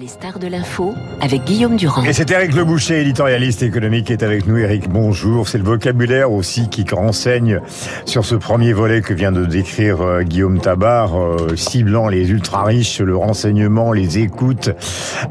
Les 0.00 0.06
stars 0.06 0.38
de 0.38 0.46
l'info 0.46 0.94
avec 1.20 1.42
Guillaume 1.44 1.76
Durand. 1.76 2.04
Et 2.04 2.12
c'est 2.12 2.30
Eric 2.30 2.54
Le 2.54 2.64
Boucher, 2.64 3.00
éditorialiste 3.00 3.64
économique, 3.64 4.06
qui 4.06 4.12
est 4.12 4.22
avec 4.22 4.46
nous. 4.46 4.56
Eric, 4.56 4.88
bonjour. 4.88 5.48
C'est 5.48 5.58
le 5.58 5.64
vocabulaire 5.64 6.30
aussi 6.30 6.68
qui 6.68 6.84
renseigne 6.88 7.60
sur 8.04 8.24
ce 8.24 8.36
premier 8.36 8.72
volet 8.72 9.00
que 9.00 9.12
vient 9.12 9.32
de 9.32 9.44
décrire 9.44 10.00
euh, 10.00 10.22
Guillaume 10.22 10.60
Tabar, 10.60 11.18
euh, 11.18 11.56
ciblant 11.56 12.06
les 12.08 12.30
ultra-riches, 12.30 13.00
le 13.00 13.16
renseignement, 13.16 13.92
les 13.92 14.18
écoutes, 14.18 14.70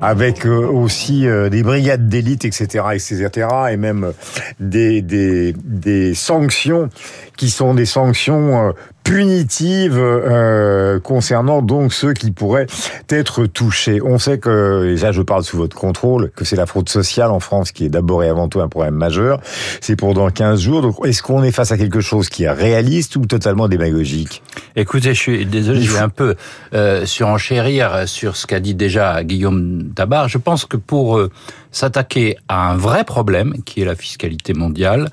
avec 0.01 0.45
euh, 0.45 0.67
aussi 0.67 1.27
des 1.49 1.63
brigades 1.63 2.09
d'élite, 2.09 2.43
etc., 2.43 2.85
etc., 2.93 3.47
et 3.71 3.77
même 3.77 4.11
des, 4.59 5.01
des, 5.01 5.53
des 5.63 6.13
sanctions 6.13 6.89
qui 7.37 7.49
sont 7.49 7.73
des 7.73 7.85
sanctions 7.85 8.73
punitives 9.07 9.97
euh, 9.97 10.99
concernant 10.99 11.61
donc 11.61 11.93
ceux 11.93 12.11
qui 12.11 12.31
pourraient 12.31 12.67
être 13.09 13.45
touchés. 13.45 14.01
On 14.03 14.19
sait 14.19 14.37
que, 14.37 14.93
et 14.93 14.97
là 14.97 15.13
je 15.13 15.21
parle 15.21 15.45
sous 15.45 15.55
votre 15.55 15.77
contrôle, 15.77 16.29
que 16.35 16.43
c'est 16.43 16.57
la 16.57 16.65
fraude 16.65 16.89
sociale 16.89 17.31
en 17.31 17.39
France 17.39 17.71
qui 17.71 17.85
est 17.85 17.89
d'abord 17.89 18.25
et 18.25 18.27
avant 18.27 18.49
tout 18.49 18.59
un 18.59 18.67
problème 18.67 18.95
majeur. 18.95 19.39
C'est 19.79 19.95
pour 19.95 20.13
dans 20.13 20.29
15 20.29 20.59
jours. 20.59 20.81
Donc 20.81 20.95
est-ce 21.05 21.23
qu'on 21.23 21.41
est 21.43 21.53
face 21.53 21.71
à 21.71 21.77
quelque 21.77 22.01
chose 22.01 22.27
qui 22.27 22.43
est 22.43 22.51
réaliste 22.51 23.15
ou 23.15 23.25
totalement 23.25 23.69
démagogique? 23.69 24.43
Écoutez, 24.75 25.13
je 25.13 25.19
suis 25.19 25.45
désolé, 25.45 25.81
je 25.81 25.93
vais 25.93 25.99
un 25.99 26.09
peu 26.09 26.35
euh, 26.73 27.05
surenchérir 27.05 28.09
sur 28.09 28.35
ce 28.35 28.45
qu'a 28.45 28.59
dit 28.59 28.75
déjà 28.75 29.23
Guillaume 29.23 29.85
Tabar. 29.95 30.27
Je 30.27 30.37
pense 30.37 30.65
que 30.65 30.75
pour 30.75 31.17
euh, 31.17 31.31
s'attaquer 31.71 32.35
à 32.49 32.71
un 32.71 32.75
vrai 32.75 33.05
problème, 33.05 33.53
qui 33.63 33.81
est 33.81 33.85
la 33.85 33.95
fiscalité 33.95 34.53
mondiale, 34.53 35.09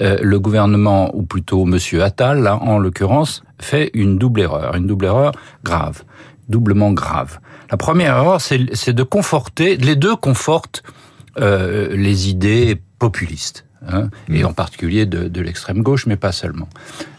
euh, 0.00 0.18
le 0.20 0.40
gouvernement, 0.40 1.14
ou 1.14 1.22
plutôt 1.22 1.64
Monsieur 1.64 2.02
Attal, 2.02 2.42
là, 2.42 2.56
en 2.56 2.78
l'occurrence, 2.78 3.44
fait 3.60 3.90
une 3.94 4.18
double 4.18 4.40
erreur, 4.40 4.74
une 4.74 4.86
double 4.86 5.06
erreur 5.06 5.32
grave, 5.62 6.02
doublement 6.48 6.92
grave. 6.92 7.38
La 7.70 7.76
première 7.76 8.16
erreur, 8.16 8.40
c'est 8.40 8.92
de 8.92 9.02
conforter, 9.02 9.76
les 9.76 9.96
deux 9.96 10.16
confortent 10.16 10.82
euh, 11.38 11.94
les 11.96 12.28
idées 12.28 12.80
populistes. 12.98 13.66
Hein, 13.86 14.08
et 14.30 14.42
mmh. 14.42 14.46
en 14.46 14.52
particulier 14.54 15.04
de, 15.04 15.28
de 15.28 15.40
l'extrême 15.42 15.82
gauche, 15.82 16.06
mais 16.06 16.16
pas 16.16 16.32
seulement. 16.32 16.68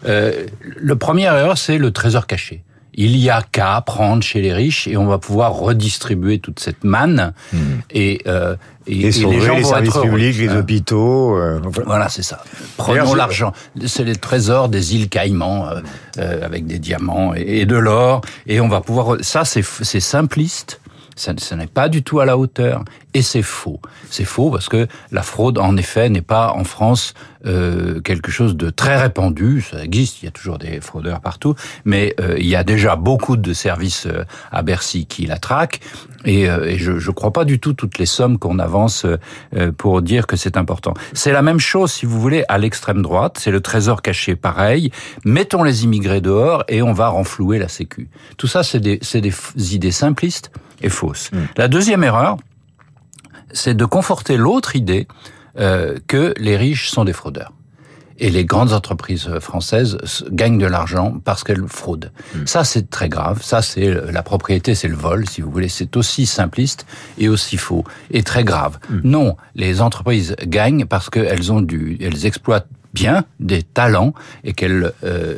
Euh, 0.06 0.46
le 0.60 0.96
premier 0.96 1.24
erreur, 1.24 1.58
c'est 1.58 1.78
le 1.78 1.92
trésor 1.92 2.26
caché 2.26 2.64
il 2.96 3.16
y 3.16 3.28
a 3.30 3.42
qu'à 3.42 3.80
prendre 3.82 4.22
chez 4.22 4.40
les 4.40 4.52
riches 4.52 4.88
et 4.88 4.96
on 4.96 5.06
va 5.06 5.18
pouvoir 5.18 5.52
redistribuer 5.52 6.38
toute 6.38 6.60
cette 6.60 6.82
manne 6.82 7.32
hmm. 7.52 7.58
et, 7.90 8.22
euh, 8.26 8.56
et, 8.86 8.94
les, 8.94 9.12
services 9.12 9.98
publics, 9.98 10.38
les 10.38 10.48
hôpitaux. 10.48 11.36
Euh, 11.36 11.60
voilà, 11.84 12.08
c'est 12.08 12.22
ça. 12.22 12.42
Prenons 12.76 13.14
l'argent. 13.14 13.52
C'est 13.86 14.04
les 14.04 14.16
trésors 14.16 14.68
des 14.68 14.94
îles 14.94 15.08
Caïmans 15.08 15.68
euh, 15.68 15.80
euh, 16.18 16.44
avec 16.44 16.66
des 16.66 16.78
diamants 16.78 17.34
et, 17.34 17.60
et 17.60 17.66
de 17.66 17.76
l'or 17.76 18.22
et 18.46 18.60
on 18.60 18.68
va 18.68 18.80
pouvoir. 18.80 19.18
Ça, 19.20 19.44
c'est 19.44 19.62
simpliste 20.00 20.80
ça, 21.16 21.32
n'est 21.56 21.66
pas 21.66 21.88
du 21.88 22.02
tout 22.02 22.20
à 22.20 22.26
la 22.26 22.36
hauteur 22.36 22.84
et 23.14 23.22
c'est 23.22 23.42
faux. 23.42 23.80
C'est 24.10 24.26
faux 24.26 24.50
parce 24.50 24.68
que 24.68 24.86
la 25.10 25.22
fraude, 25.22 25.58
en 25.58 25.76
effet, 25.78 26.10
n'est 26.10 26.20
pas 26.20 26.52
en 26.52 26.64
France 26.64 27.14
euh, 27.46 28.00
quelque 28.00 28.30
chose 28.30 28.56
de 28.56 28.70
très 28.70 28.96
répandu. 28.96 29.60
Ça 29.60 29.84
existe, 29.84 30.22
il 30.22 30.26
y 30.26 30.28
a 30.28 30.32
toujours 30.32 30.58
des 30.58 30.80
fraudeurs 30.80 31.20
partout, 31.20 31.54
mais 31.84 32.14
euh, 32.20 32.36
il 32.38 32.46
y 32.46 32.56
a 32.56 32.64
déjà 32.64 32.96
beaucoup 32.96 33.36
de 33.36 33.52
services 33.52 34.06
euh, 34.06 34.24
à 34.52 34.62
Bercy 34.62 35.06
qui 35.06 35.26
la 35.26 35.38
traquent 35.38 35.80
et, 36.26 36.50
euh, 36.50 36.64
et 36.66 36.76
je 36.76 36.92
ne 36.92 37.12
crois 37.12 37.32
pas 37.32 37.44
du 37.44 37.58
tout 37.58 37.72
toutes 37.72 37.98
les 37.98 38.06
sommes 38.06 38.38
qu'on 38.38 38.58
avance 38.58 39.06
euh, 39.54 39.72
pour 39.72 40.02
dire 40.02 40.26
que 40.26 40.36
c'est 40.36 40.56
important. 40.56 40.92
C'est 41.12 41.32
la 41.32 41.42
même 41.42 41.60
chose, 41.60 41.92
si 41.92 42.04
vous 42.04 42.20
voulez, 42.20 42.44
à 42.48 42.58
l'extrême 42.58 43.00
droite. 43.00 43.38
C'est 43.40 43.52
le 43.52 43.60
trésor 43.60 44.02
caché, 44.02 44.36
pareil. 44.36 44.90
Mettons 45.24 45.62
les 45.62 45.84
immigrés 45.84 46.20
dehors 46.20 46.64
et 46.68 46.82
on 46.82 46.92
va 46.92 47.08
renflouer 47.08 47.58
la 47.58 47.68
Sécu. 47.68 48.08
Tout 48.36 48.48
ça, 48.48 48.62
c'est 48.62 48.80
des, 48.80 49.00
des 49.14 49.74
idées 49.74 49.92
simplistes 49.92 50.50
est 50.82 50.88
fausse. 50.88 51.30
Mm. 51.32 51.38
La 51.56 51.68
deuxième 51.68 52.04
erreur, 52.04 52.36
c'est 53.52 53.74
de 53.74 53.84
conforter 53.84 54.36
l'autre 54.36 54.76
idée 54.76 55.06
euh, 55.58 55.98
que 56.06 56.34
les 56.38 56.56
riches 56.56 56.90
sont 56.90 57.04
des 57.04 57.12
fraudeurs. 57.12 57.52
Et 58.18 58.30
les 58.30 58.46
grandes 58.46 58.72
entreprises 58.72 59.28
françaises 59.40 59.98
gagnent 60.30 60.58
de 60.58 60.66
l'argent 60.66 61.20
parce 61.22 61.44
qu'elles 61.44 61.68
fraudent. 61.68 62.10
Mm. 62.34 62.46
Ça, 62.46 62.64
c'est 62.64 62.88
très 62.88 63.10
grave. 63.10 63.42
Ça, 63.42 63.60
c'est 63.60 63.90
la 64.10 64.22
propriété, 64.22 64.74
c'est 64.74 64.88
le 64.88 64.96
vol, 64.96 65.28
si 65.28 65.42
vous 65.42 65.50
voulez. 65.50 65.68
C'est 65.68 65.96
aussi 65.96 66.24
simpliste 66.24 66.86
et 67.18 67.28
aussi 67.28 67.58
faux 67.58 67.84
et 68.10 68.22
très 68.22 68.42
grave. 68.42 68.78
Mm. 68.88 69.00
Non, 69.04 69.36
les 69.54 69.82
entreprises 69.82 70.34
gagnent 70.46 70.86
parce 70.86 71.10
qu'elles 71.10 71.52
ont 71.52 71.60
du, 71.60 71.98
elles 72.00 72.24
exploitent 72.24 72.68
bien, 72.96 73.24
des 73.40 73.62
talents, 73.62 74.14
et 74.42 74.54
qu'elles 74.54 74.92
euh, 75.04 75.34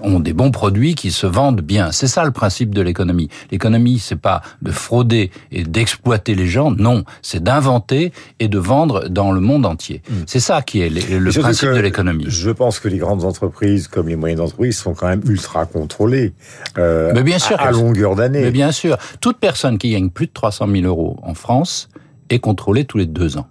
ont 0.00 0.18
des 0.18 0.32
bons 0.32 0.50
produits 0.50 0.96
qui 0.96 1.12
se 1.12 1.26
vendent 1.26 1.60
bien. 1.60 1.92
C'est 1.92 2.08
ça 2.08 2.24
le 2.24 2.32
principe 2.32 2.74
de 2.74 2.82
l'économie. 2.82 3.28
L'économie, 3.52 4.00
c'est 4.00 4.20
pas 4.20 4.42
de 4.62 4.72
frauder 4.72 5.30
et 5.52 5.62
d'exploiter 5.62 6.34
les 6.34 6.48
gens, 6.48 6.72
non, 6.72 7.04
c'est 7.22 7.42
d'inventer 7.42 8.12
et 8.40 8.48
de 8.48 8.58
vendre 8.58 9.08
dans 9.08 9.30
le 9.30 9.40
monde 9.40 9.64
entier. 9.64 10.02
Hmm. 10.10 10.24
C'est 10.26 10.40
ça 10.40 10.60
qui 10.62 10.80
est 10.80 10.88
le, 10.90 11.30
principe 11.30 11.70
de 11.70 11.80
l'économie. 11.80 12.24
Je 12.26 12.50
pense 12.50 12.80
que 12.80 12.88
les 12.88 12.98
grandes 12.98 13.24
entreprises, 13.24 13.86
comme 13.86 14.08
les 14.08 14.16
moyennes 14.16 14.40
entreprises, 14.40 14.76
sont 14.76 14.94
quand 14.94 15.06
même 15.06 15.22
ultra 15.26 15.66
contrôlées. 15.66 16.32
Euh, 16.78 17.12
Mais 17.14 17.22
bien 17.22 17.38
sûr, 17.38 17.60
à, 17.60 17.68
à 17.68 17.70
longueur 17.70 18.16
d'année. 18.16 18.42
Mais 18.42 18.50
bien 18.50 18.72
sûr, 18.72 18.98
toute 19.20 19.38
personne 19.38 19.78
qui 19.78 19.92
gagne 19.92 20.10
plus 20.10 20.26
de 20.26 20.32
300 20.32 20.66
000 20.68 20.84
euros 20.84 21.16
en 21.22 21.34
France 21.34 21.88
est 22.28 22.40
contrôlée 22.40 22.84
tous 22.84 22.98
les 22.98 23.06
deux 23.06 23.36
ans. 23.36 23.46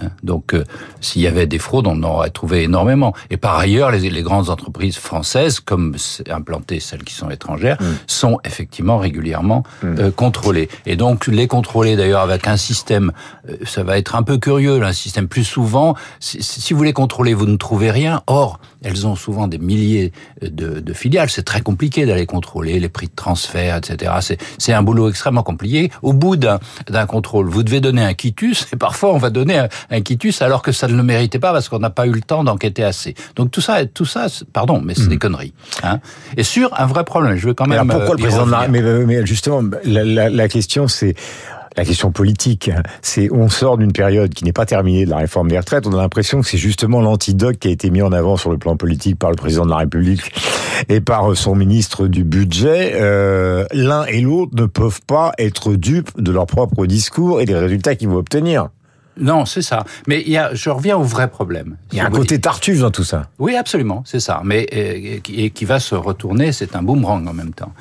Hein. 0.00 0.08
Donc, 0.22 0.54
euh, 0.54 0.64
s'il 1.00 1.22
y 1.22 1.26
avait 1.26 1.46
des 1.46 1.58
fraudes, 1.58 1.86
on 1.86 2.02
en 2.02 2.02
aurait 2.02 2.30
trouvé 2.30 2.62
énormément. 2.62 3.14
Et 3.30 3.36
par 3.36 3.58
ailleurs, 3.58 3.90
les, 3.90 4.10
les 4.10 4.22
grandes 4.22 4.50
entreprises 4.50 4.96
françaises, 4.96 5.60
comme 5.60 5.96
implantées 6.30 6.80
celles 6.80 7.04
qui 7.04 7.14
sont 7.14 7.30
étrangères, 7.30 7.76
mm. 7.80 7.84
sont 8.06 8.40
effectivement 8.44 8.98
régulièrement 8.98 9.62
mm. 9.82 9.94
euh, 9.98 10.10
contrôlées. 10.10 10.68
Et 10.86 10.96
donc, 10.96 11.26
les 11.26 11.46
contrôler 11.46 11.96
d'ailleurs 11.96 12.22
avec 12.22 12.46
un 12.46 12.56
système, 12.56 13.12
euh, 13.48 13.56
ça 13.64 13.82
va 13.82 13.98
être 13.98 14.14
un 14.14 14.22
peu 14.22 14.38
curieux, 14.38 14.82
un 14.82 14.92
système 14.92 15.28
plus 15.28 15.44
souvent, 15.44 15.94
si, 16.20 16.42
si, 16.42 16.74
vous 16.74 16.82
les 16.82 16.92
contrôlez, 16.92 17.34
vous 17.34 17.46
ne 17.46 17.56
trouvez 17.56 17.90
rien. 17.90 18.22
Or, 18.26 18.60
elles 18.86 19.06
ont 19.06 19.16
souvent 19.16 19.48
des 19.48 19.58
milliers 19.58 20.12
de, 20.40 20.80
de 20.80 20.92
filiales. 20.92 21.28
C'est 21.28 21.42
très 21.42 21.60
compliqué 21.60 22.06
d'aller 22.06 22.26
contrôler 22.26 22.78
les 22.78 22.88
prix 22.88 23.06
de 23.08 23.14
transfert, 23.14 23.76
etc. 23.76 24.12
C'est 24.58 24.72
un 24.72 24.82
boulot 24.82 25.08
extrêmement 25.08 25.42
compliqué. 25.42 25.90
Au 26.02 26.12
bout 26.12 26.36
d'un 26.36 26.58
contrôle, 27.06 27.48
vous 27.48 27.62
devez 27.62 27.80
donner 27.80 28.02
un 28.02 28.14
quitus, 28.14 28.66
et 28.72 28.76
parfois 28.76 29.12
on 29.12 29.18
va 29.18 29.30
donner 29.30 29.58
un, 29.58 29.68
un 29.90 30.00
quitus 30.00 30.40
alors 30.40 30.62
que 30.62 30.72
ça 30.72 30.86
ne 30.86 30.96
le 30.96 31.02
méritait 31.02 31.38
pas 31.38 31.52
parce 31.52 31.68
qu'on 31.68 31.80
n'a 31.80 31.90
pas 31.90 32.06
eu 32.06 32.12
le 32.12 32.20
temps 32.20 32.44
d'enquêter 32.44 32.84
assez. 32.84 33.14
Donc 33.34 33.50
tout 33.50 33.60
ça, 33.60 33.84
tout 33.86 34.04
ça, 34.04 34.26
pardon, 34.52 34.80
mais 34.80 34.94
c'est 34.94 35.08
des 35.08 35.16
hmm. 35.16 35.18
conneries. 35.18 35.54
Hein. 35.82 36.00
Et 36.36 36.44
sur 36.44 36.78
un 36.80 36.86
vrai 36.86 37.04
problème, 37.04 37.36
je 37.36 37.48
veux 37.48 37.54
quand 37.54 37.66
même. 37.66 37.80
Alors 37.90 37.98
pourquoi 37.98 38.14
le 38.14 38.20
euh, 38.20 38.24
président 38.24 38.46
de 38.46 38.52
la... 38.52 38.68
mais, 38.68 38.82
mais 38.82 39.26
justement, 39.26 39.62
la, 39.84 40.04
la, 40.04 40.30
la 40.30 40.48
question 40.48 40.86
c'est 40.86 41.14
la 41.76 41.84
question 41.84 42.10
politique. 42.10 42.70
C'est 43.02 43.30
on 43.30 43.48
sort 43.48 43.78
d'une 43.78 43.92
période 43.92 44.32
qui 44.32 44.44
n'est 44.44 44.52
pas 44.52 44.66
terminée 44.66 45.04
de 45.04 45.10
la 45.10 45.18
réforme 45.18 45.48
des 45.48 45.58
retraites. 45.58 45.86
On 45.86 45.92
a 45.92 46.00
l'impression 46.00 46.40
que 46.40 46.48
c'est 46.48 46.58
justement 46.58 47.00
l'antidote 47.00 47.58
qui 47.58 47.68
a 47.68 47.70
été 47.70 47.90
mis 47.90 48.02
en 48.02 48.12
avant 48.12 48.36
sur 48.36 48.50
le 48.50 48.58
plan 48.58 48.76
politique 48.76 49.18
par 49.18 49.30
le 49.30 49.36
président 49.36 49.64
de 49.64 49.70
la 49.70 49.78
République 49.78 50.32
et 50.88 51.00
par 51.00 51.36
son 51.36 51.54
ministre 51.54 52.06
du 52.06 52.24
budget. 52.24 52.92
Euh, 52.94 53.66
L'un 53.72 54.04
et 54.06 54.20
l'autre 54.20 54.52
ne 54.54 54.66
peuvent 54.66 55.00
pas 55.06 55.32
être 55.38 55.74
dupes 55.74 56.10
de 56.20 56.32
leur 56.32 56.46
propre 56.46 56.86
discours 56.86 57.40
et 57.40 57.44
des 57.44 57.54
résultats 57.54 57.94
qu'ils 57.94 58.08
vont 58.08 58.16
obtenir. 58.16 58.68
Non, 59.18 59.46
c'est 59.46 59.62
ça. 59.62 59.84
Mais 60.06 60.22
il 60.26 60.32
y 60.32 60.36
a, 60.36 60.54
je 60.54 60.68
reviens 60.70 60.96
au 60.96 61.02
vrai 61.02 61.28
problème. 61.28 61.76
Il 61.92 61.98
y 61.98 62.00
a 62.00 62.06
un 62.06 62.10
côté 62.10 62.38
tartuffe 62.38 62.80
dans 62.80 62.90
tout 62.90 63.04
ça. 63.04 63.30
Oui, 63.38 63.56
absolument, 63.56 64.02
c'est 64.04 64.20
ça. 64.20 64.42
Mais 64.44 64.66
euh, 64.74 65.18
et, 65.34 65.50
qui 65.50 65.64
va 65.64 65.80
se 65.80 65.94
retourner, 65.94 66.52
c'est 66.52 66.76
un 66.76 66.82
boomerang 66.82 67.26
en 67.26 67.32
même 67.32 67.54
temps. 67.54 67.72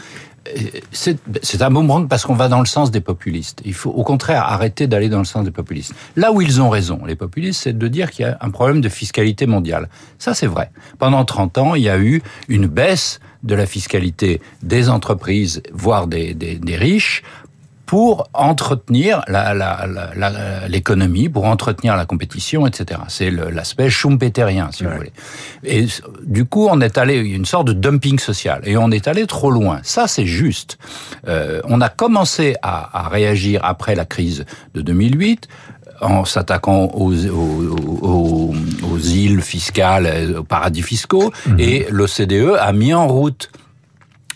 C'est 0.91 1.61
un 1.61 1.71
boomerang 1.71 2.07
parce 2.07 2.25
qu'on 2.25 2.35
va 2.35 2.47
dans 2.47 2.59
le 2.59 2.65
sens 2.65 2.91
des 2.91 3.01
populistes. 3.01 3.61
Il 3.65 3.73
faut 3.73 3.89
au 3.89 4.03
contraire 4.03 4.43
arrêter 4.43 4.87
d'aller 4.87 5.09
dans 5.09 5.19
le 5.19 5.25
sens 5.25 5.43
des 5.43 5.51
populistes. 5.51 5.93
Là 6.15 6.31
où 6.31 6.41
ils 6.41 6.61
ont 6.61 6.69
raison, 6.69 7.03
les 7.05 7.15
populistes, 7.15 7.63
c'est 7.63 7.77
de 7.77 7.87
dire 7.87 8.11
qu'il 8.11 8.25
y 8.25 8.29
a 8.29 8.37
un 8.41 8.51
problème 8.51 8.81
de 8.81 8.89
fiscalité 8.89 9.47
mondiale. 9.47 9.89
Ça, 10.19 10.33
c'est 10.33 10.47
vrai. 10.47 10.71
Pendant 10.99 11.25
30 11.25 11.57
ans, 11.57 11.75
il 11.75 11.83
y 11.83 11.89
a 11.89 11.97
eu 11.97 12.21
une 12.47 12.67
baisse 12.67 13.19
de 13.43 13.55
la 13.55 13.65
fiscalité 13.65 14.41
des 14.63 14.89
entreprises, 14.89 15.61
voire 15.73 16.07
des 16.07 16.35
riches, 16.67 17.23
pour 17.85 18.29
entretenir 18.33 19.23
l'économie, 20.67 21.23
la, 21.23 21.27
la, 21.27 21.33
pour 21.33 21.45
entretenir 21.45 21.95
la 21.95 22.05
compétition, 22.05 22.65
etc. 22.65 23.01
C'est 23.07 23.29
l'aspect 23.29 23.89
schumpeterien, 23.89 24.69
si 24.71 24.83
vous 24.83 24.91
voulez. 24.91 25.11
Et 25.63 25.85
du 26.23 26.45
coup, 26.45 26.67
on 26.69 26.81
est 26.81 26.97
allé 26.97 27.17
une 27.17 27.45
sorte 27.45 27.67
de 27.67 27.73
dumping 27.73 28.19
social, 28.19 28.61
et 28.65 28.77
on 28.77 28.91
est 28.91 29.07
allé 29.07 29.27
trop 29.27 29.51
loin. 29.51 29.79
Ça, 29.83 30.07
c'est 30.07 30.25
juste. 30.25 30.77
Euh, 31.27 31.61
on 31.65 31.81
a 31.81 31.89
commencé 31.89 32.55
à, 32.61 33.05
à, 33.05 33.09
réagir 33.09 33.61
après 33.63 33.95
la 33.95 34.05
crise 34.05 34.45
de 34.73 34.81
2008 34.81 35.47
en 36.01 36.25
s'attaquant 36.25 36.89
aux, 36.93 37.13
aux, 37.27 38.53
aux, 38.83 38.99
îles 38.99 39.41
fiscales, 39.41 40.35
aux 40.37 40.43
paradis 40.43 40.81
fiscaux, 40.81 41.31
mmh. 41.47 41.59
et 41.59 41.87
l'OCDE 41.89 42.57
a 42.59 42.73
mis 42.73 42.93
en 42.93 43.07
route 43.07 43.49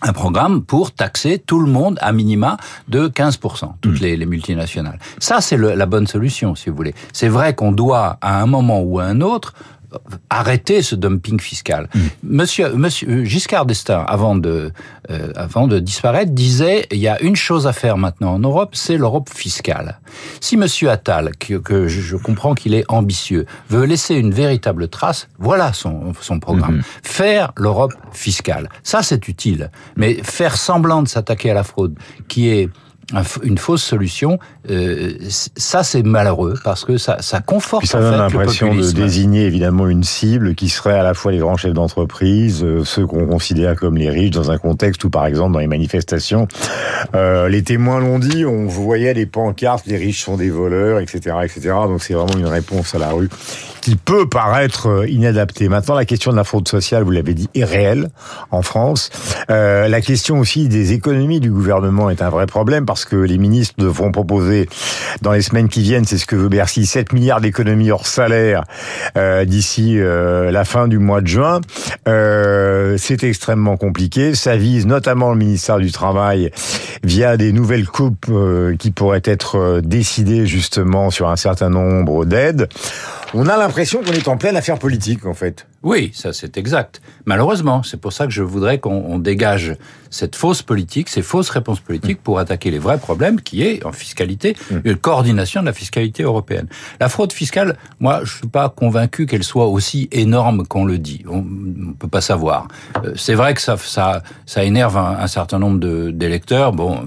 un 0.02 0.12
programme 0.12 0.62
pour 0.62 0.92
taxer 0.92 1.38
tout 1.38 1.60
le 1.60 1.70
monde 1.70 1.98
à 2.00 2.12
minima 2.12 2.56
de 2.88 3.08
15%, 3.08 3.72
toutes 3.80 4.00
hmm. 4.00 4.02
les, 4.02 4.16
les, 4.16 4.26
multinationales. 4.26 4.98
Ça, 5.18 5.40
c'est 5.40 5.56
la 5.56 5.86
bonne 5.86 6.06
solution, 6.06 6.54
si 6.54 6.70
vous 6.70 6.76
voulez. 6.76 6.94
C'est 7.12 7.28
vrai 7.28 7.54
qu'on 7.54 7.72
doit, 7.72 8.18
à 8.20 8.40
un 8.40 8.46
moment 8.46 8.80
ou 8.80 8.98
à 8.98 9.04
un 9.04 9.20
autre, 9.20 9.54
arrêter 10.28 10.82
ce 10.82 10.94
dumping 10.94 11.40
fiscal. 11.40 11.88
Mmh. 11.94 11.98
Monsieur, 12.22 12.74
Monsieur 12.74 13.24
Giscard 13.24 13.66
d'Estaing, 13.66 14.04
avant 14.06 14.36
de, 14.36 14.72
euh, 15.10 15.32
avant 15.34 15.66
de 15.66 15.78
disparaître, 15.78 16.32
disait 16.32 16.86
il 16.90 16.98
y 16.98 17.08
a 17.08 17.20
une 17.22 17.36
chose 17.36 17.66
à 17.66 17.72
faire 17.72 17.96
maintenant 17.96 18.34
en 18.34 18.38
Europe, 18.38 18.70
c'est 18.74 18.96
l'Europe 18.96 19.28
fiscale. 19.28 19.98
Si 20.40 20.56
Monsieur 20.56 20.90
Attal, 20.90 21.32
que, 21.36 21.54
que 21.54 21.88
je 21.88 22.16
comprends 22.16 22.54
qu'il 22.54 22.74
est 22.74 22.84
ambitieux, 22.88 23.46
veut 23.68 23.84
laisser 23.84 24.14
une 24.14 24.32
véritable 24.32 24.88
trace, 24.88 25.28
voilà 25.38 25.72
son, 25.72 26.12
son 26.20 26.40
programme. 26.40 26.78
Mmh. 26.78 26.82
Faire 27.02 27.52
l'Europe 27.56 27.94
fiscale. 28.12 28.68
Ça, 28.82 29.02
c'est 29.02 29.28
utile. 29.28 29.70
Mais 29.96 30.14
faire 30.22 30.56
semblant 30.56 31.02
de 31.02 31.08
s'attaquer 31.08 31.50
à 31.50 31.54
la 31.54 31.64
fraude, 31.64 31.98
qui 32.28 32.48
est 32.48 32.68
une 33.42 33.58
fausse 33.58 33.82
solution, 33.82 34.38
euh, 34.70 35.14
ça 35.56 35.82
c'est 35.82 36.02
malheureux 36.02 36.54
parce 36.64 36.84
que 36.84 36.98
ça, 36.98 37.16
ça 37.20 37.40
conforte. 37.40 37.82
Puis 37.82 37.88
ça 37.88 38.00
donne 38.00 38.16
l'impression 38.16 38.74
de 38.74 38.90
désigner 38.92 39.46
évidemment 39.46 39.88
une 39.88 40.04
cible 40.04 40.54
qui 40.54 40.68
serait 40.68 40.98
à 40.98 41.02
la 41.02 41.14
fois 41.14 41.32
les 41.32 41.38
grands 41.38 41.56
chefs 41.56 41.72
d'entreprise, 41.72 42.62
euh, 42.62 42.84
ceux 42.84 43.06
qu'on 43.06 43.26
considère 43.26 43.76
comme 43.76 43.96
les 43.96 44.10
riches, 44.10 44.30
dans 44.30 44.50
un 44.50 44.58
contexte 44.58 45.04
où 45.04 45.10
par 45.10 45.26
exemple 45.26 45.52
dans 45.52 45.58
les 45.58 45.66
manifestations, 45.66 46.46
euh, 47.14 47.48
les 47.48 47.62
témoins 47.62 48.00
l'ont 48.00 48.18
dit, 48.18 48.44
on 48.44 48.66
voyait 48.66 49.14
les 49.14 49.26
pancartes, 49.26 49.86
les 49.86 49.96
riches 49.96 50.22
sont 50.22 50.36
des 50.36 50.50
voleurs, 50.50 51.00
etc., 51.00 51.36
etc. 51.44 51.70
Donc 51.86 52.02
c'est 52.02 52.14
vraiment 52.14 52.38
une 52.38 52.46
réponse 52.46 52.94
à 52.94 52.98
la 52.98 53.10
rue 53.10 53.28
qui 53.80 53.96
peut 53.96 54.28
paraître 54.28 55.06
inadaptée. 55.08 55.68
Maintenant, 55.68 55.94
la 55.94 56.04
question 56.04 56.32
de 56.32 56.36
la 56.36 56.44
fraude 56.44 56.68
sociale, 56.68 57.02
vous 57.02 57.10
l'avez 57.10 57.32
dit, 57.32 57.48
est 57.54 57.64
réelle 57.64 58.10
en 58.50 58.60
France. 58.60 59.10
La 59.48 60.00
question 60.02 60.38
aussi 60.38 60.68
des 60.68 60.92
économies 60.92 61.40
du 61.40 61.50
gouvernement 61.50 62.10
est 62.10 62.20
un 62.20 62.28
vrai 62.28 62.44
problème 62.44 62.84
parce 62.84 62.99
que 63.04 63.16
les 63.16 63.38
ministres 63.38 63.74
devront 63.78 64.12
proposer 64.12 64.68
dans 65.22 65.32
les 65.32 65.42
semaines 65.42 65.68
qui 65.68 65.82
viennent, 65.82 66.04
c'est 66.04 66.18
ce 66.18 66.26
que 66.26 66.36
veut 66.36 66.48
Bercy, 66.48 66.86
7 66.86 67.12
milliards 67.12 67.40
d'économies 67.40 67.90
hors 67.90 68.06
salaire 68.06 68.64
euh, 69.16 69.44
d'ici 69.44 69.98
euh, 69.98 70.50
la 70.50 70.64
fin 70.64 70.88
du 70.88 70.98
mois 70.98 71.20
de 71.20 71.26
juin. 71.26 71.60
Euh, 72.08 72.96
c'est 72.98 73.24
extrêmement 73.24 73.76
compliqué. 73.76 74.34
Ça 74.34 74.56
vise 74.56 74.86
notamment 74.86 75.30
le 75.32 75.38
ministère 75.38 75.78
du 75.78 75.92
Travail 75.92 76.50
via 77.02 77.36
des 77.36 77.52
nouvelles 77.52 77.86
coupes 77.86 78.26
euh, 78.30 78.76
qui 78.76 78.90
pourraient 78.90 79.22
être 79.24 79.80
décidées 79.82 80.46
justement 80.46 81.10
sur 81.10 81.28
un 81.28 81.36
certain 81.36 81.70
nombre 81.70 82.24
d'aides. 82.24 82.68
On 83.34 83.46
a 83.46 83.56
l'impression 83.56 84.02
qu'on 84.02 84.12
est 84.12 84.28
en 84.28 84.36
pleine 84.36 84.56
affaire 84.56 84.78
politique, 84.78 85.26
en 85.26 85.34
fait. 85.34 85.66
Oui, 85.82 86.10
ça 86.14 86.34
c'est 86.34 86.58
exact. 86.58 87.00
Malheureusement, 87.24 87.82
c'est 87.82 87.96
pour 87.96 88.12
ça 88.12 88.26
que 88.26 88.32
je 88.32 88.42
voudrais 88.42 88.78
qu'on 88.78 89.18
dégage 89.18 89.76
cette 90.10 90.36
fausse 90.36 90.60
politique, 90.60 91.08
ces 91.08 91.22
fausses 91.22 91.48
réponses 91.48 91.80
politiques 91.80 92.22
pour 92.22 92.38
attaquer 92.38 92.70
les 92.70 92.78
vrais 92.78 92.98
problèmes 92.98 93.40
qui 93.40 93.62
est 93.62 93.86
en 93.86 93.92
fiscalité, 93.92 94.56
mm. 94.70 94.78
une 94.84 94.96
coordination 94.96 95.62
de 95.62 95.66
la 95.66 95.72
fiscalité 95.72 96.22
européenne. 96.22 96.66
La 97.00 97.08
fraude 97.08 97.32
fiscale, 97.32 97.78
moi, 97.98 98.20
je 98.24 98.36
suis 98.38 98.48
pas 98.48 98.68
convaincu 98.68 99.24
qu'elle 99.24 99.44
soit 99.44 99.68
aussi 99.68 100.08
énorme 100.12 100.66
qu'on 100.66 100.84
le 100.84 100.98
dit. 100.98 101.24
On 101.26 101.42
ne 101.42 101.92
peut 101.94 102.08
pas 102.08 102.20
savoir. 102.20 102.68
Euh, 103.02 103.14
c'est 103.16 103.34
vrai 103.34 103.54
que 103.54 103.62
ça, 103.62 103.78
ça, 103.78 104.22
ça 104.44 104.64
énerve 104.64 104.98
un, 104.98 105.16
un 105.18 105.26
certain 105.28 105.58
nombre 105.58 105.78
d'électeurs. 106.10 106.72
Bon, 106.72 107.04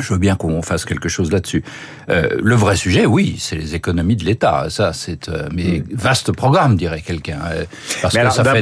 je 0.00 0.12
veux 0.12 0.18
bien 0.18 0.36
qu'on 0.36 0.62
fasse 0.62 0.84
quelque 0.84 1.08
chose 1.08 1.30
là-dessus. 1.30 1.62
Euh, 2.08 2.28
le 2.42 2.54
vrai 2.54 2.76
sujet, 2.76 3.06
oui, 3.06 3.36
c'est 3.38 3.56
les 3.56 3.74
économies 3.74 4.16
de 4.16 4.24
l'État. 4.24 4.66
Ça, 4.68 4.92
c'est 4.92 5.28
euh, 5.28 5.48
mais 5.52 5.82
vaste 5.92 6.32
programme, 6.32 6.76
dirait 6.76 7.00
quelqu'un. 7.00 7.38
Euh, 7.50 7.64
parce 8.02 8.14
que 8.14 8.30
ça 8.30 8.44
fait 8.44 8.60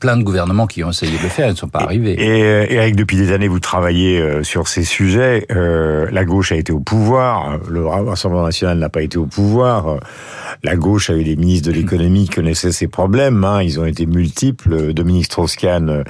plein 0.00 0.16
de 0.16 0.22
gouvernements 0.22 0.66
qui 0.66 0.82
ont 0.84 0.90
essayé 0.90 1.16
de 1.16 1.22
le 1.22 1.28
faire, 1.28 1.48
ils 1.48 1.52
ne 1.52 1.56
sont 1.56 1.68
pas 1.68 1.80
arrivés. 1.80 2.14
Et 2.18 2.74
Eric, 2.74 2.96
depuis 2.96 3.16
des 3.16 3.32
années, 3.32 3.48
vous 3.48 3.60
travaillez 3.60 4.20
euh, 4.20 4.42
sur 4.42 4.68
ces 4.68 4.84
sujets. 4.84 5.46
la 5.50 6.24
gauche 6.24 6.52
a 6.52 6.56
été 6.56 6.72
au 6.72 6.80
pouvoir, 6.80 7.58
le 7.68 7.86
Rassemblement 7.86 8.44
national 8.44 8.78
n'a 8.78 8.88
pas 8.88 9.02
été 9.02 9.18
au 9.18 9.26
pouvoir. 9.26 9.98
La 10.62 10.76
gauche 10.76 11.10
a 11.10 11.14
eu 11.14 11.24
des 11.24 11.36
ministres 11.36 11.68
de 11.68 11.74
l'économie 11.74 12.24
qui 12.24 12.36
connaissaient 12.36 12.72
ces 12.72 12.88
problèmes. 12.88 13.44
Hein. 13.44 13.62
Ils 13.62 13.80
ont 13.80 13.84
été 13.84 14.06
multiples. 14.06 14.92
Dominique 14.92 15.26
Strauss-Kahn, 15.26 16.04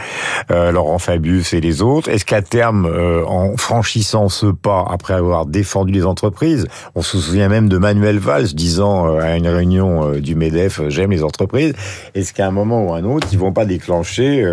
Laurent 0.51 0.99
Fabius 0.99 1.55
et 1.55 1.61
les 1.61 1.83
autres. 1.83 2.09
Est-ce 2.09 2.25
qu'à 2.25 2.43
terme, 2.43 2.87
en 3.27 3.57
franchissant 3.57 4.04
ce 4.05 4.47
pas 4.47 4.85
après 4.91 5.15
avoir 5.15 5.47
défendu 5.47 5.93
les 5.93 6.05
entreprises. 6.05 6.67
On 6.95 7.03
se 7.03 7.19
souvient 7.19 7.49
même 7.49 7.69
de 7.69 7.79
Manuel 7.79 8.19
Valls 8.19 8.55
disant 8.55 9.09
euh, 9.09 9.21
à 9.21 9.37
une 9.37 9.49
réunion 9.49 10.13
euh, 10.13 10.21
du 10.21 10.35
MEDEF 10.35 10.81
euh, 10.81 10.91
j'aime 10.91 11.11
les 11.11 11.25
entreprises. 11.25 11.75
Est-ce 12.15 12.33
qu'à 12.33 12.47
un 12.47 12.51
moment 12.51 12.87
ou 12.87 12.93
un 12.93 13.05
autre, 13.05 13.29
ils 13.33 13.39
vont 13.39 13.53
pas 13.53 13.65
déclencher, 13.65 14.45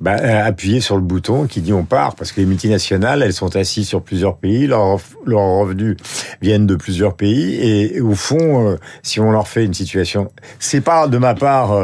bah, 0.00 0.12
appuyer 0.44 0.80
sur 0.80 0.96
le 0.96 1.02
bouton 1.02 1.46
qui 1.46 1.60
dit 1.60 1.72
on 1.72 1.84
part? 1.84 2.14
Parce 2.14 2.32
que 2.32 2.40
les 2.40 2.46
multinationales, 2.46 3.22
elles 3.22 3.32
sont 3.32 3.56
assises 3.56 3.88
sur 3.88 4.02
plusieurs 4.02 4.36
pays, 4.36 4.66
leurs 4.66 5.00
revenus 5.26 5.96
viennent 6.40 6.66
de 6.66 6.76
plusieurs 6.76 7.14
pays 7.14 7.54
et, 7.54 8.00
au 8.00 8.14
fond, 8.14 8.78
si 9.02 9.20
on 9.20 9.30
leur 9.30 9.48
fait 9.48 9.64
une 9.64 9.74
situation, 9.74 10.30
c'est 10.58 10.80
pas 10.80 11.08
de 11.08 11.18
ma 11.18 11.34
part 11.34 11.76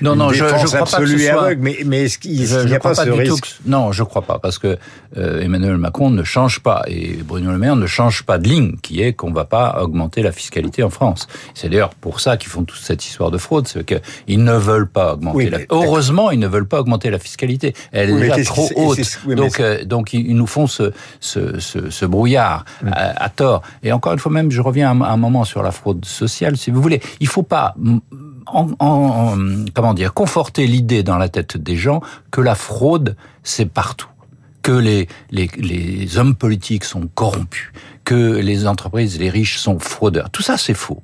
non, 0.00 0.16
non, 0.16 0.30
je, 0.30 0.44
je 0.44 0.66
crois 0.66 0.80
absolue 0.80 1.16
pas 1.16 1.22
et 1.22 1.28
aveugle, 1.28 1.62
mais, 1.62 1.78
mais 1.84 2.04
est-ce 2.04 2.18
qu'il 2.18 2.32
n'y 2.32 2.74
a 2.74 2.80
pas, 2.80 2.94
ce 2.94 3.08
risque? 3.10 3.56
Non, 3.66 3.92
je 3.92 4.02
crois 4.02 4.22
pas, 4.22 4.38
parce 4.38 4.58
que 4.58 4.78
Emmanuel 5.16 5.76
Macron 5.76 6.10
ne 6.10 6.22
change 6.22 6.39
change 6.40 6.60
pas, 6.60 6.84
et 6.86 7.18
Bruno 7.22 7.50
Le 7.50 7.58
Maire 7.58 7.76
ne 7.76 7.86
change 7.86 8.22
pas 8.22 8.38
de 8.38 8.48
ligne, 8.48 8.76
qui 8.80 9.02
est 9.02 9.12
qu'on 9.12 9.28
ne 9.28 9.34
va 9.34 9.44
pas 9.44 9.82
augmenter 9.82 10.22
la 10.22 10.32
fiscalité 10.32 10.82
en 10.82 10.88
France. 10.88 11.28
C'est 11.54 11.68
d'ailleurs 11.68 11.94
pour 11.94 12.20
ça 12.20 12.38
qu'ils 12.38 12.48
font 12.48 12.64
toute 12.64 12.80
cette 12.80 13.04
histoire 13.04 13.30
de 13.30 13.36
fraude, 13.36 13.68
c'est 13.68 13.84
qu'ils 13.84 14.42
ne 14.42 14.54
veulent 14.54 14.88
pas 14.88 15.12
augmenter 15.12 15.50
la... 15.50 15.58
Heureusement, 15.68 16.30
ils 16.30 16.38
ne 16.38 16.46
veulent 16.46 16.66
pas 16.66 16.80
augmenter 16.80 17.10
la 17.10 17.18
fiscalité. 17.18 17.74
Elle 17.92 18.10
est 18.10 18.20
déjà 18.20 18.42
trop 18.44 18.70
haute. 18.74 19.18
donc, 19.26 19.60
euh, 19.60 19.84
donc, 19.84 20.14
ils 20.14 20.34
nous 20.34 20.46
font 20.46 20.66
ce, 20.66 20.92
ce, 21.20 21.60
ce, 21.60 21.90
ce 21.90 22.04
brouillard 22.06 22.64
à, 22.90 23.28
tort. 23.28 23.60
Et 23.82 23.92
encore 23.92 24.14
une 24.14 24.18
fois, 24.18 24.32
même, 24.32 24.50
je 24.50 24.62
reviens 24.62 24.90
un, 24.92 25.02
un 25.02 25.18
moment 25.18 25.44
sur 25.44 25.62
la 25.62 25.72
fraude 25.72 26.06
sociale, 26.06 26.56
si 26.56 26.70
vous 26.70 26.80
voulez. 26.80 27.00
Il 27.20 27.28
faut 27.28 27.42
pas... 27.42 27.74
En, 28.46 28.68
en, 28.80 29.36
comment 29.74 29.94
dire, 29.94 30.12
conforter 30.12 30.66
l'idée 30.66 31.02
dans 31.02 31.18
la 31.18 31.28
tête 31.28 31.56
des 31.56 31.76
gens 31.76 32.00
que 32.32 32.40
la 32.40 32.56
fraude, 32.56 33.14
c'est 33.44 33.66
partout 33.66 34.08
que 34.62 34.72
les, 34.72 35.08
les, 35.30 35.50
les 35.56 36.18
hommes 36.18 36.34
politiques 36.34 36.84
sont 36.84 37.08
corrompus, 37.14 37.72
que 38.04 38.36
les 38.36 38.66
entreprises, 38.66 39.18
les 39.18 39.30
riches 39.30 39.58
sont 39.58 39.78
fraudeurs. 39.78 40.30
Tout 40.30 40.42
ça, 40.42 40.56
c'est 40.56 40.74
faux. 40.74 41.02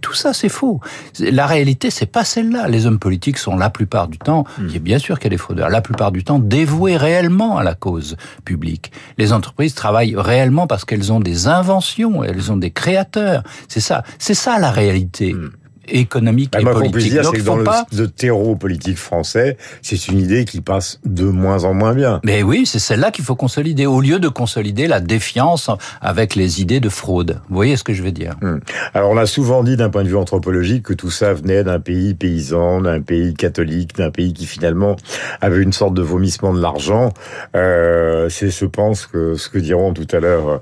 Tout 0.00 0.14
ça, 0.14 0.32
c'est 0.32 0.48
faux. 0.48 0.80
La 1.18 1.46
réalité, 1.46 1.90
c'est 1.90 2.06
pas 2.06 2.24
celle-là. 2.24 2.68
Les 2.68 2.86
hommes 2.86 2.98
politiques 2.98 3.38
sont 3.38 3.56
la 3.56 3.70
plupart 3.70 4.08
du 4.08 4.18
temps, 4.18 4.44
il 4.60 4.72
y 4.72 4.76
a 4.76 4.78
bien 4.78 4.98
sûr 4.98 5.18
qu'il 5.18 5.24
y 5.24 5.26
a 5.28 5.30
des 5.30 5.38
fraudeurs, 5.38 5.68
la 5.68 5.80
plupart 5.80 6.12
du 6.12 6.22
temps 6.22 6.38
dévoués 6.38 6.96
réellement 6.96 7.58
à 7.58 7.64
la 7.64 7.74
cause 7.74 8.16
publique. 8.44 8.92
Les 9.18 9.32
entreprises 9.32 9.74
travaillent 9.74 10.14
réellement 10.16 10.66
parce 10.66 10.84
qu'elles 10.84 11.12
ont 11.12 11.20
des 11.20 11.48
inventions, 11.48 12.22
elles 12.22 12.52
ont 12.52 12.56
des 12.56 12.70
créateurs. 12.70 13.42
C'est 13.68 13.80
ça, 13.80 14.04
c'est 14.18 14.34
ça 14.34 14.58
la 14.58 14.70
réalité. 14.70 15.32
Hmm 15.32 15.50
économique 15.88 16.52
bah, 16.52 16.60
et 16.60 16.64
politique. 16.64 17.12
Dire, 17.12 17.22
Donc, 17.22 17.36
que 17.36 17.42
dans 17.42 17.56
le, 17.56 18.08
terreau 18.08 18.56
politique 18.56 18.98
français, 18.98 19.56
c'est 19.82 20.08
une 20.08 20.18
idée 20.18 20.44
qui 20.44 20.60
passe 20.60 21.00
de 21.04 21.24
moins 21.24 21.64
en 21.64 21.74
moins 21.74 21.94
bien. 21.94 22.20
Mais 22.24 22.42
oui, 22.42 22.66
c'est 22.66 22.78
celle-là 22.78 23.10
qu'il 23.10 23.24
faut 23.24 23.36
consolider, 23.36 23.86
au 23.86 24.00
lieu 24.00 24.18
de 24.18 24.28
consolider 24.28 24.86
la 24.86 25.00
défiance 25.00 25.70
avec 26.00 26.34
les 26.34 26.60
idées 26.60 26.80
de 26.80 26.88
fraude. 26.88 27.40
Vous 27.48 27.56
voyez 27.56 27.76
ce 27.76 27.84
que 27.84 27.92
je 27.92 28.02
veux 28.02 28.12
dire? 28.12 28.34
Hmm. 28.42 28.58
Alors 28.94 29.10
on 29.10 29.16
a 29.16 29.26
souvent 29.26 29.62
dit 29.62 29.76
d'un 29.76 29.90
point 29.90 30.04
de 30.04 30.08
vue 30.08 30.16
anthropologique 30.16 30.84
que 30.84 30.94
tout 30.94 31.10
ça 31.10 31.32
venait 31.32 31.64
d'un 31.64 31.80
pays 31.80 32.14
paysan, 32.14 32.80
d'un 32.80 33.00
pays 33.00 33.34
catholique, 33.34 33.96
d'un 33.96 34.10
pays 34.10 34.32
qui 34.32 34.46
finalement 34.46 34.96
avait 35.40 35.62
une 35.62 35.72
sorte 35.72 35.94
de 35.94 36.02
vomissement 36.02 36.54
de 36.54 36.60
l'argent. 36.60 37.12
Euh, 37.54 38.28
c'est, 38.28 38.50
je 38.50 38.64
pense, 38.66 39.06
que 39.06 39.36
ce 39.36 39.48
que 39.48 39.58
diront 39.58 39.92
tout 39.92 40.06
à 40.12 40.20
l'heure 40.20 40.60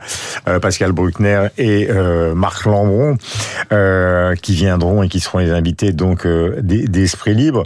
euh, 0.49 0.59
Pascal 0.59 0.93
Bruckner 0.93 1.49
et 1.59 1.89
euh, 1.91 2.35
Marc 2.35 2.65
Lambron, 2.65 3.17
qui 4.43 4.55
viendront 4.55 5.03
et 5.03 5.09
qui 5.15 5.21
seront 5.21 5.39
les 5.39 5.53
invités 5.53 5.93
donc 5.93 6.27
euh, 6.27 6.61
d'Esprit 6.61 7.37
Libre. 7.37 7.63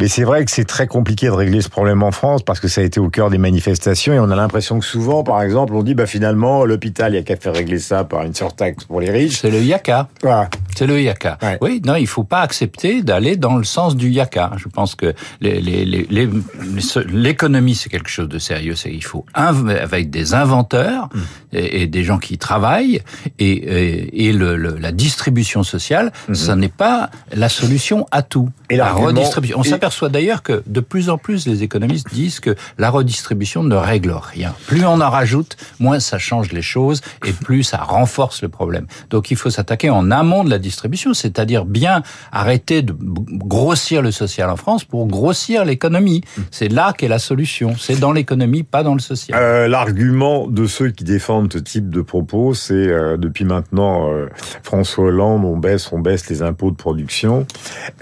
Mais 0.00 0.08
c'est 0.08 0.24
vrai 0.24 0.44
que 0.44 0.50
c'est 0.50 0.64
très 0.64 0.88
compliqué 0.88 1.26
de 1.26 1.30
régler 1.30 1.60
ce 1.60 1.68
problème 1.68 2.02
en 2.02 2.10
France 2.10 2.42
parce 2.42 2.58
que 2.58 2.66
ça 2.66 2.80
a 2.80 2.84
été 2.84 2.98
au 2.98 3.08
cœur 3.08 3.30
des 3.30 3.38
manifestations 3.38 4.14
et 4.14 4.18
on 4.18 4.30
a 4.30 4.34
l'impression 4.34 4.80
que 4.80 4.84
souvent, 4.84 5.22
par 5.22 5.40
exemple, 5.42 5.74
on 5.74 5.84
dit 5.84 5.94
bah 5.94 6.06
finalement 6.06 6.64
l'hôpital, 6.64 7.12
il 7.12 7.14
y 7.14 7.20
a 7.20 7.22
qu'à 7.22 7.36
faire 7.36 7.54
régler 7.54 7.78
ça 7.78 8.02
par 8.02 8.24
une 8.24 8.34
surtaxe 8.34 8.82
pour 8.82 9.00
les 9.00 9.12
riches. 9.12 9.42
C'est 9.42 9.52
le 9.52 9.62
yaka. 9.62 10.08
Voilà. 10.22 10.50
C'est 10.74 10.88
le 10.88 11.00
yaka. 11.00 11.38
Oui, 11.60 11.80
non, 11.86 11.94
il 11.94 12.08
faut 12.08 12.24
pas 12.24 12.40
accepter 12.40 13.02
d'aller 13.02 13.36
dans 13.36 13.56
le 13.56 13.62
sens 13.62 13.94
du 13.94 14.10
yaka. 14.10 14.50
Je 14.56 14.66
pense 14.66 14.96
que 14.96 15.14
l'économie, 15.40 17.76
c'est 17.76 17.90
quelque 17.90 18.10
chose 18.10 18.28
de 18.28 18.40
sérieux. 18.40 18.74
C'est 18.74 18.90
il 18.90 19.04
faut 19.04 19.24
avec 19.34 20.10
des 20.10 20.34
inventeurs 20.34 21.10
mm. 21.14 21.20
et, 21.52 21.86
des 21.86 22.02
gens 22.02 22.18
qui 22.18 22.38
travaillent 22.38 23.02
et, 23.38 24.26
et, 24.26 24.32
le, 24.32 24.56
la 24.56 24.90
distribution 24.90 25.62
sociale, 25.62 26.10
mm-hmm. 26.28 26.34
ça 26.34 26.56
n'est 26.56 26.68
pas 26.68 26.87
la 27.32 27.48
solution 27.48 28.06
à 28.10 28.22
tout. 28.22 28.48
Et 28.70 28.76
la 28.76 28.92
redistribution. 28.92 29.58
On 29.58 29.62
s'aperçoit 29.62 30.08
d'ailleurs 30.08 30.42
que 30.42 30.62
de 30.66 30.80
plus 30.80 31.08
en 31.08 31.18
plus 31.18 31.46
les 31.46 31.62
économistes 31.62 32.08
disent 32.12 32.40
que 32.40 32.54
la 32.76 32.90
redistribution 32.90 33.62
ne 33.62 33.76
règle 33.76 34.12
rien. 34.12 34.54
Plus 34.66 34.84
on 34.84 35.00
en 35.00 35.10
rajoute, 35.10 35.56
moins 35.80 36.00
ça 36.00 36.18
change 36.18 36.52
les 36.52 36.62
choses 36.62 37.00
et 37.26 37.32
plus 37.32 37.62
ça 37.62 37.78
renforce 37.78 38.42
le 38.42 38.48
problème. 38.48 38.86
Donc 39.10 39.30
il 39.30 39.36
faut 39.36 39.50
s'attaquer 39.50 39.90
en 39.90 40.10
amont 40.10 40.44
de 40.44 40.50
la 40.50 40.58
distribution, 40.58 41.14
c'est-à-dire 41.14 41.64
bien 41.64 42.02
arrêter 42.32 42.82
de 42.82 42.94
grossir 42.98 44.02
le 44.02 44.10
social 44.10 44.50
en 44.50 44.56
France 44.56 44.84
pour 44.84 45.06
grossir 45.06 45.64
l'économie. 45.64 46.22
C'est 46.50 46.68
là 46.68 46.92
qu'est 46.96 47.08
la 47.08 47.18
solution. 47.18 47.74
C'est 47.78 47.98
dans 47.98 48.12
l'économie, 48.12 48.62
pas 48.62 48.82
dans 48.82 48.94
le 48.94 49.00
social. 49.00 49.38
Euh, 49.40 49.68
L'argument 49.68 50.46
de 50.46 50.66
ceux 50.66 50.90
qui 50.90 51.04
défendent 51.04 51.52
ce 51.52 51.58
type 51.58 51.90
de 51.90 52.02
propos, 52.02 52.54
c'est 52.54 52.74
euh, 52.74 53.16
depuis 53.16 53.44
maintenant 53.44 54.12
euh, 54.12 54.28
François 54.62 55.06
Hollande, 55.06 55.44
on 55.44 55.56
baisse, 55.56 55.92
on 55.92 55.98
baisse 55.98 56.28
les 56.28 56.42
impôts 56.42 56.70
de 56.70 56.76
production 56.78 57.46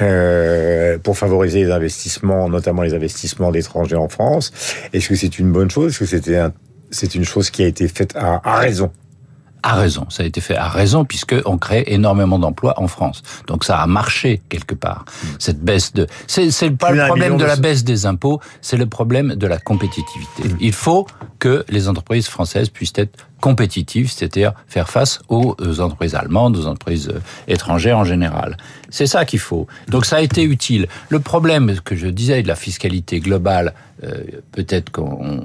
euh, 0.01 0.99
pour 0.99 1.19
favoriser 1.19 1.65
les 1.65 1.73
investissements, 1.73 2.49
notamment 2.49 2.83
les 2.83 2.95
investissements 2.95 3.51
d'étrangers 3.51 3.97
en 3.97 4.09
France. 4.09 4.53
Est-ce 4.93 5.09
que 5.09 5.17
c'est 5.17 5.39
une 5.41 5.51
bonne 5.51 5.71
chose? 5.71 5.91
Est-ce 5.91 5.99
que 5.99 6.07
c'était 6.07 6.41
c'est 6.91 7.17
une 7.17 7.25
chose 7.25 7.51
qui 7.51 7.65
a 7.65 7.67
été 7.67 7.89
faite 7.89 8.15
à 8.15 8.61
raison? 8.61 8.93
À 9.67 9.75
raison, 9.75 10.07
ça 10.11 10.23
a 10.23 10.27
été 10.27 10.41
fait 10.41 10.57
à 10.57 10.69
raison 10.69 11.05
puisque 11.05 11.35
on 11.45 11.59
crée 11.59 11.83
énormément 11.89 12.39
d'emplois 12.39 12.75
en 12.81 12.87
France. 12.87 13.23
Donc 13.49 13.65
ça 13.65 13.81
a 13.81 13.87
marché 13.89 14.41
quelque 14.49 14.77
part. 14.77 15.05
Hmm. 15.23 15.27
Cette 15.41 15.61
baisse 15.61 15.93
de, 15.93 16.07
c'est 16.29 16.71
pas 16.71 16.93
le 16.93 17.05
problème 17.07 17.37
de 17.37 17.45
la 17.45 17.57
baisse 17.57 17.83
des 17.83 18.07
impôts, 18.07 18.41
c'est 18.61 18.77
le 18.77 18.87
problème 18.87 19.35
de 19.35 19.47
la 19.47 19.59
compétitivité. 19.59 20.45
Hmm. 20.45 20.57
Il 20.61 20.73
faut 20.73 21.07
que 21.41 21.65
les 21.69 21.89
entreprises 21.89 22.29
françaises 22.29 22.69
puissent 22.69 22.93
être 22.95 23.19
compétitives, 23.41 24.11
c'est-à-dire 24.11 24.53
faire 24.69 24.89
face 24.89 25.21
aux 25.29 25.57
entreprises 25.81 26.15
allemandes, 26.15 26.57
aux 26.57 26.67
entreprises 26.67 27.09
euh, 27.09 27.21
étrangères 27.49 27.99
en 27.99 28.05
général. 28.05 28.57
C'est 28.89 29.07
ça 29.07 29.25
qu'il 29.25 29.41
faut. 29.41 29.67
Donc 29.89 30.07
ça 30.07 30.17
a 30.17 30.21
été 30.21 30.43
utile. 30.43 30.87
Le 31.11 31.21
problème 31.21 31.75
que 31.85 31.97
je 31.97 32.07
disais 32.07 32.43
de 32.43 32.49
la 32.49 32.57
fiscalité 32.57 33.21
globale, 33.21 33.75
euh, 34.05 34.23
peut-être 34.53 34.91
qu'on 34.91 35.37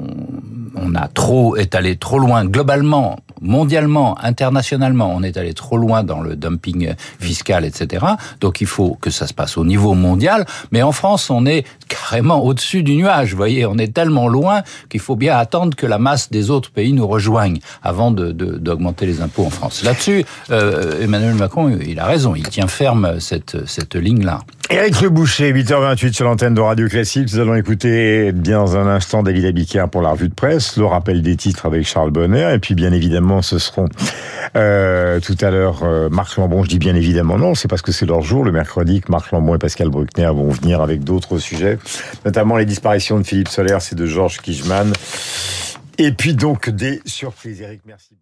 on 0.76 0.96
a 0.96 1.08
trop 1.08 1.56
est 1.58 1.76
allé 1.76 1.98
trop 1.98 2.20
loin 2.20 2.46
globalement, 2.46 3.20
mondialement, 3.42 4.18
internationalement, 4.22 5.12
on 5.14 5.24
est 5.24 5.38
allé 5.38 5.54
trop 5.54 5.78
loin 5.78 6.04
dans 6.04 6.22
le 6.22 6.36
dumping 6.36 6.94
fiscal, 7.20 7.66
etc. 7.66 8.06
Donc 8.40 8.62
il 8.62 8.68
faut 8.68 8.98
que 9.02 9.10
ça 9.10 9.28
se 9.28 9.34
passe 9.34 9.58
au 9.58 9.66
niveau 9.66 9.94
mondial. 9.94 10.46
Mais 10.72 10.82
en 10.82 10.92
France, 10.92 11.30
on 11.30 11.46
est 11.46 11.66
carrément 11.88 12.44
au-dessus 12.44 12.84
du 12.84 12.96
nuage. 12.96 13.32
Vous 13.32 13.38
voyez, 13.38 13.66
on 13.66 13.78
est 13.78 13.94
tellement 13.94 14.28
loin 14.28 14.62
qu'il 14.90 15.00
faut 15.00 15.16
bien 15.16 15.38
attendre 15.38 15.76
que 15.76 15.86
la 15.86 15.98
masse 15.98 16.30
des 16.30 16.50
autres 16.50 16.72
pays 16.72 16.94
nous 16.94 17.08
rejoigne 17.08 17.60
avant 17.84 18.12
d'augmenter 18.12 19.06
de, 19.06 19.12
les 19.12 19.22
impôts 19.22 19.46
en 19.46 19.50
France. 19.50 19.84
Là-dessus, 19.84 20.26
euh, 20.52 21.02
Emmanuel 21.02 21.36
Macron, 21.36 21.78
il 21.86 22.00
a 22.00 22.06
raison. 22.06 22.36
Il 22.36 22.48
tient 22.48 22.68
ferme 22.68 23.20
cette, 23.20 23.68
cette 23.68 23.96
ligne-là. 23.96 24.42
Éric 24.72 25.02
Le 25.02 25.10
Boucher, 25.10 25.52
8h28 25.52 26.14
sur 26.14 26.24
l'antenne 26.24 26.54
de 26.54 26.62
Radio 26.62 26.88
Classique. 26.88 27.28
Nous 27.34 27.40
allons 27.40 27.56
écouter 27.56 28.32
bien 28.32 28.62
un 28.62 28.88
instant 28.88 29.22
David 29.22 29.44
Abiquière 29.44 29.90
pour 29.90 30.02
la 30.02 30.12
revue 30.12 30.30
de 30.30 30.34
presse, 30.34 30.78
le 30.78 30.86
rappel 30.86 31.22
des 31.22 31.36
titres 31.36 31.66
avec 31.66 31.86
Charles 31.86 32.12
Bonner, 32.12 32.54
et 32.54 32.58
puis 32.58 32.74
bien 32.74 32.94
évidemment 32.94 33.42
ce 33.42 33.60
seront 33.60 33.90
euh, 34.56 35.20
tout 35.20 35.36
à 35.42 35.52
l'heure 35.52 35.84
euh, 35.84 36.08
Marc 36.08 36.38
Lambon. 36.38 36.64
Je 36.64 36.70
dis 36.70 36.80
bien 36.80 36.96
évidemment 36.96 37.38
non, 37.38 37.54
c'est 37.54 37.68
parce 37.68 37.82
que 37.82 37.92
c'est 37.92 38.06
leur 38.06 38.22
jour 38.22 38.46
le 38.46 38.54
mercredi 38.54 39.02
que 39.02 39.12
Marc 39.12 39.32
Lambon 39.32 39.56
et 39.56 39.60
Pascal 39.60 39.90
Bruckner 39.90 40.28
vont 40.28 40.52
venir 40.52 40.80
avec 40.80 41.04
d'autres 41.04 41.38
sujets, 41.38 41.78
notamment 42.24 42.56
les 42.56 42.66
disparitions 42.66 43.20
de 43.20 43.24
Philippe 43.24 43.50
Soler 43.50 43.76
et 43.92 43.96
de 43.96 44.06
Georges 44.06 44.40
Kijman. 44.40 44.94
Et 45.98 46.14
puis 46.14 46.34
donc 46.34 46.70
des 46.70 47.02
surprises. 47.06 47.62
Éric, 47.62 47.82
merci. 47.86 48.22